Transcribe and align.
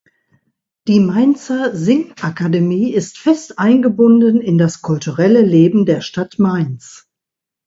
Die 0.87 0.99
Mainzer 0.99 1.75
Singakademie 1.75 2.91
ist 2.91 3.19
fest 3.19 3.59
eingebunden 3.59 4.41
in 4.41 4.57
das 4.57 4.81
kulturelle 4.81 5.43
Leben 5.43 5.85
der 5.85 6.01
Stadt 6.01 6.39
Mainz. 6.39 7.07